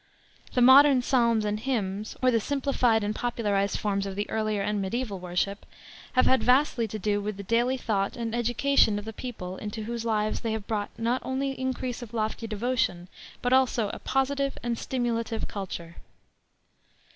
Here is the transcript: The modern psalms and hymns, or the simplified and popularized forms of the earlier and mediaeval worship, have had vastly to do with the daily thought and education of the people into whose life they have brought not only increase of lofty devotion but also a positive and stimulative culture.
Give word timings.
The 0.55 0.63
modern 0.63 1.03
psalms 1.03 1.45
and 1.45 1.59
hymns, 1.59 2.17
or 2.23 2.31
the 2.31 2.39
simplified 2.39 3.03
and 3.03 3.13
popularized 3.13 3.77
forms 3.77 4.07
of 4.07 4.15
the 4.15 4.27
earlier 4.31 4.63
and 4.63 4.81
mediaeval 4.81 5.19
worship, 5.19 5.63
have 6.13 6.25
had 6.25 6.41
vastly 6.41 6.87
to 6.87 6.97
do 6.97 7.21
with 7.21 7.37
the 7.37 7.43
daily 7.43 7.77
thought 7.77 8.17
and 8.17 8.33
education 8.33 8.97
of 8.97 9.05
the 9.05 9.13
people 9.13 9.57
into 9.57 9.83
whose 9.83 10.03
life 10.03 10.41
they 10.41 10.53
have 10.53 10.65
brought 10.65 10.89
not 10.97 11.21
only 11.23 11.51
increase 11.51 12.01
of 12.01 12.15
lofty 12.15 12.47
devotion 12.47 13.09
but 13.43 13.53
also 13.53 13.89
a 13.89 13.99
positive 13.99 14.57
and 14.63 14.79
stimulative 14.79 15.47
culture. 15.47 15.97